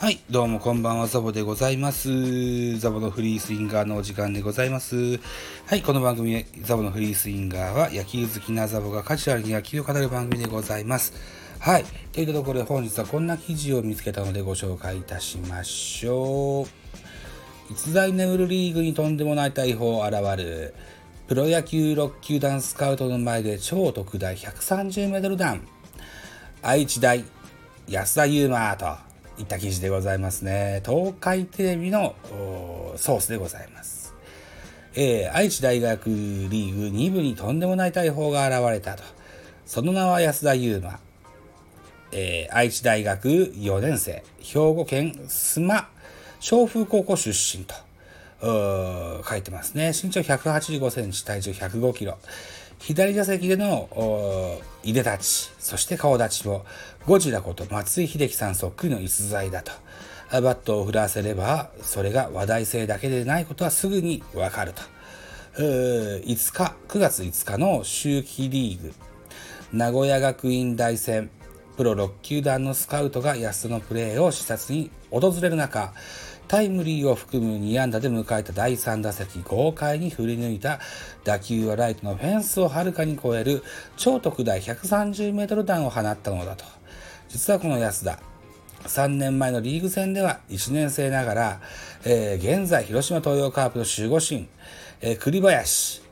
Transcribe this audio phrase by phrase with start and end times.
[0.00, 2.78] はい、どうもこんばんは、ザボでございます。
[2.78, 5.20] ザボのフリースインガーのお時間でございます。
[5.66, 11.12] はい、この番組、ザボのフリースインガーは、野球好きなザボがカジュアルに野球を語る番組でございます。
[11.58, 16.62] はい、といったところで本日はこんな記事を見つけたのでご紹介いたしましょ
[17.68, 17.72] う。
[17.74, 20.72] 逸材眠るリーグにとんでもない大砲現る。
[21.28, 25.60] プロ野球6球団スカウトの前で超特大130メートル弾。
[26.62, 27.22] 愛知大
[27.86, 29.09] 安田悠馬と
[29.40, 30.82] いった記事でございますね。
[30.84, 32.14] 東海テレビの
[32.96, 34.14] ソースでございます。
[34.94, 39.02] えー愛知大学リーグ2部にとんでもない大砲が現れたと。
[39.64, 41.00] その名は安田悠馬。
[42.12, 45.88] えー愛知大学4年生、兵庫県須磨
[46.40, 47.74] 松風高校出身と。
[48.42, 49.92] 書いてますね。
[49.94, 52.18] 身長185センチ、体重105キロ。
[52.80, 56.64] 左打席でのいで立ち、そして顔立ちも、
[57.06, 59.72] ゴジラこと松井秀喜さんそっくりの逸材だと。
[60.32, 64.82] バットを振らせれば、それが話題性だけでないことはすぐにわかると。
[65.58, 68.94] う5日、9月5日の秋季リーグ、
[69.72, 71.30] 名古屋学院大戦、
[71.76, 75.92] プロ6球団のスカウトが安田のプレーを視察に訪れる中、
[76.50, 80.80] タイムリーを含む2安打で迎えた第3打席、豪快に振り抜いた
[81.22, 83.62] 打球はライトのフェンスをはるかに超える
[83.96, 86.64] 超特大130メートル弾を放ったのだと。
[87.28, 88.18] 実はこの安田、
[88.82, 91.60] 3年前のリーグ戦では1年生ながら、
[92.04, 94.48] えー現在広島東洋カープの守護神、
[95.02, 96.02] えー栗林、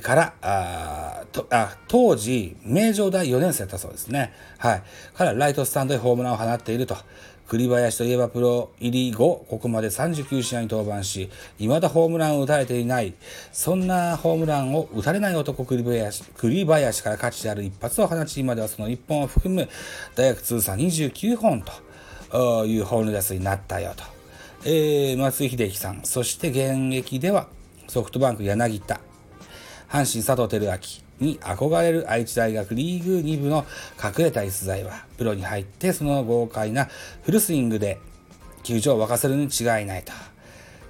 [0.00, 4.32] から、あとあ当時、名城大4年生だったそうですね。
[4.58, 4.82] はい。
[5.14, 6.96] からライトスタンドへホームランを放っていると。
[7.48, 13.14] 栗林といえばプロ入り後、ここまで39試合に登板し、未だホームランを打たれていない。
[13.52, 19.68] そんなホームランを打たれない男栗林、栗林から価値である一発を放ち、今ではその1本を含む
[20.14, 21.62] 大学通算29本
[22.32, 24.04] というホームランになったよと。
[24.64, 27.48] えー松井秀喜さん、そして現役では
[27.88, 29.00] ソフトバンク柳田、
[29.94, 30.76] 阪神佐藤輝
[31.20, 33.64] 明に憧れる愛知大学リーグ2部の
[34.02, 36.88] 隠れた逸材は、プロに入ってその豪快な
[37.22, 38.00] フルスイングで
[38.64, 40.12] 球場を沸かせるに違いないと。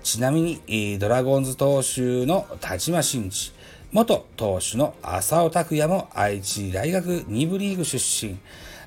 [0.02, 3.52] ちなみに、ドラゴンズ投手の田島真司、
[3.92, 8.38] 元投手の浅尾拓也も愛知大学2部リーグ出身。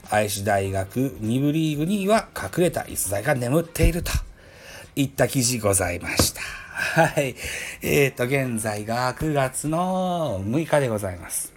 [0.10, 4.12] 愛知大学2部リーグには隠れた逸材が眠っていると
[4.96, 6.67] いった記事ございました。
[6.80, 7.36] はい。
[7.82, 11.52] えっ、と、現在が9月の6日でございます。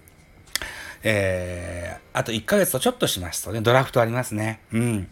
[1.02, 4.60] えー、あと1ヶ月とちょっとしますとね、ドラフトありますね。
[4.72, 5.08] うん。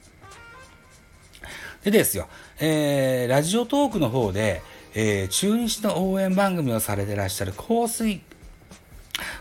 [1.84, 2.26] でですよ、
[2.58, 4.62] えー、ラジオトークの方で、
[4.94, 8.22] えー、中日の応援番組をされてらっしゃる香水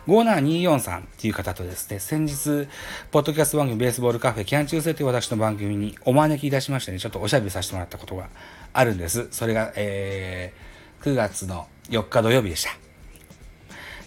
[0.07, 2.67] 5724さんっていう方とですね、先日、
[3.11, 8.29] ポッドキャスト番組ベースボールカフェキャン中世という私の番組にお招きいたしましてね、ちょっとおしゃべりさせてもらったことが
[8.71, 9.27] あるんです。
[9.31, 12.71] それが、えー、9月の4日土曜日でした。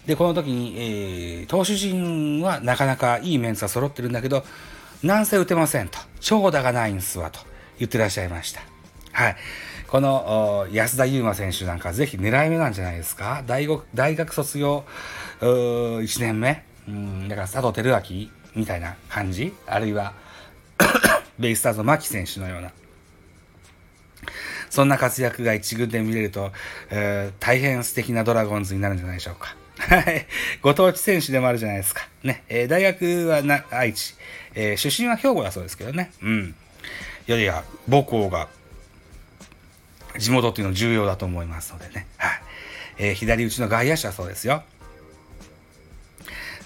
[0.07, 4.43] で、この時に、えー、投手陣はなかなかいいメンツが揃ってるんだけど、
[5.03, 5.99] なんせ打てませんと。
[6.19, 7.39] 長打がないんすわと
[7.77, 8.61] 言ってらっしゃいました。
[9.11, 9.35] はい。
[9.91, 13.43] この安田悠馬選手なんかぜひ狙い目なんじゃないですか？
[13.45, 14.85] 大学大学卒業
[15.41, 16.63] 1年目？
[16.87, 19.53] うんだから佐藤輝明みたいな感じ？
[19.67, 20.13] あるいは
[21.37, 22.71] ベイスターズの牧選手のような
[24.69, 26.51] そんな活躍が一軍で見れると、
[26.89, 29.55] えー大変素敵なドラゴンズになるんじゃないでしょうか。
[29.77, 30.25] はい。
[30.61, 32.07] ご当地選手でもあるじゃないですか。
[32.23, 32.43] ね。
[32.47, 34.15] えー大学はな愛知、
[34.55, 36.11] えー出身は兵庫だそうですけどね。
[36.21, 36.55] うん。
[37.27, 38.47] いやいや、母校が
[40.17, 42.07] 地元っていうのは重要だと思いますのでね。
[42.17, 42.41] はい。
[42.97, 44.63] えー左打ちの外野手はそうですよ。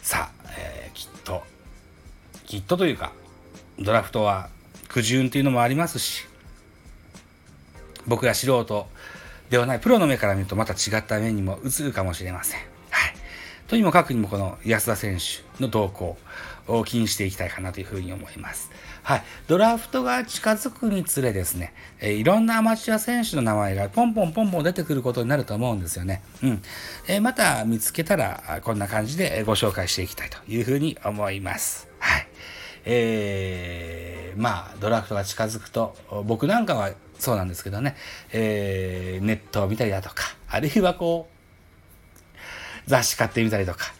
[0.02, 1.44] さあ、えーきっと、
[2.46, 3.12] きっとというか、
[3.80, 4.50] ドラフトは
[4.88, 6.26] 苦渋っていうのもありますし、
[8.08, 8.88] 僕ら素人
[9.50, 12.60] ではないプロの目から見るとまた違った目にも映るかもしれません。
[12.90, 13.14] はい。
[13.68, 16.18] とにもかくにもこの安田選手の動向
[16.68, 18.72] を気にしていきたいかなというふうに思います。
[19.04, 19.24] はい。
[19.48, 26.22] ドラフトが近づくにつれですね、えいろんなアマチュア選手の名前がポンポンポンポン出てくることになると思うんですよね。
[26.44, 26.62] うん。
[27.08, 31.88] えまた見つけたらこんな感じでご紹介していきたいというふうに思います。
[32.00, 32.28] はい。
[32.86, 35.96] えーまあ、ドラフトが近づくと、
[36.26, 37.96] 僕なんかはそうなんですけどね、
[38.32, 42.40] えーネットを見たりだとか、あるいはこう、
[42.88, 43.94] 雑誌買ってみたりとか、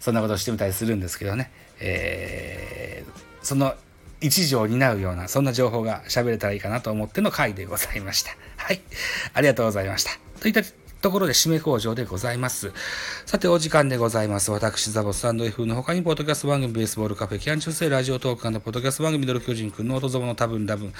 [0.00, 3.74] そんなことをしてみたりするんですけどね、えーその
[4.20, 8.36] 一時を担うような、そんな情報が喋れたらいいかなと思っての回でございました。
[8.56, 8.80] はい。
[9.32, 10.10] ありがとうございました。
[10.40, 10.60] といった
[11.00, 12.72] ところで締め工場でございます。
[13.24, 14.50] さて、お時間でございます。
[14.50, 20.92] 私、ザボスタンド F の他に、ポッドキャスト番組、ベースボールカフェ、キャン中世ラジオトークのポッドキャスト番組、ミドル巨人くん、ノートゾボの多分多分、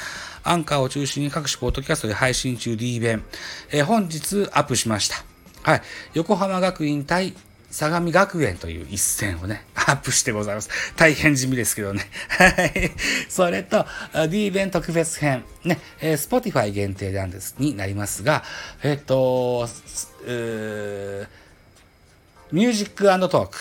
[0.43, 3.23] アンカーを中心に各種ポッドキャストで配信中 D 弁、
[3.71, 5.23] えー、本日アップしました。
[5.63, 5.83] はい。
[6.15, 7.35] 横浜学院対
[7.71, 10.71] 相模学園という一戦をね、アップしてございます。
[10.97, 12.03] 大変地味ですけどね。
[12.29, 12.91] はい。
[13.29, 13.87] それと、
[14.29, 15.45] D 弁特別編。
[15.65, 18.43] ね、えー、Spotify 限定なんです、になりますが、
[18.83, 19.69] えっ、ー、と、
[22.53, 23.57] ミュージックトーク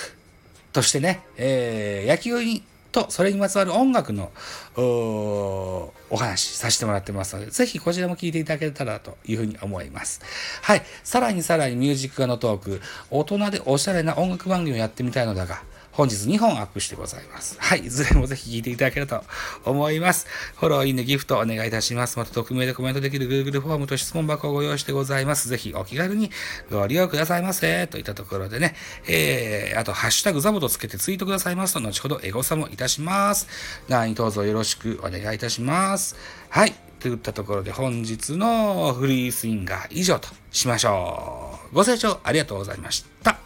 [0.73, 4.31] としてね、えー、野球にと、それにまつわる音楽の
[4.75, 10.21] お話させてもらってますので、ぜひこちらも聴いていただけたらというふうに思います。
[10.61, 10.83] はい。
[11.03, 15.61] さらにさらにミュージックのトーク、大人でおしゃれな音楽番組をやってみたいのだが、
[15.99, 17.57] 本日2本アップしてございます。
[17.59, 17.79] はい。
[17.79, 19.21] いずれもぜひ聴いていただけると
[19.65, 20.27] 思います。
[20.55, 22.17] フォロー、いいね、ギフトお願いいたします。
[22.17, 25.49] また、匿名でコメントできる Google フォームと質問箱をご用意してございます。
[25.49, 26.31] ぜひお気軽に
[26.71, 27.87] ご利用くださいませ。
[27.87, 28.75] といったところでね、
[29.09, 33.49] えー、あと、ハッシュタグザボとつけてツイートくださいますと、後ほどエゴサもいたします。
[33.89, 36.15] 何卒よろしくお願いいたします。
[36.47, 36.73] はい。
[37.01, 41.75] といったところで本日のフリースインガー以上としましょう。
[41.75, 43.37] ご清聴ありがとうございました。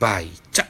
[0.00, 0.69] バイチャ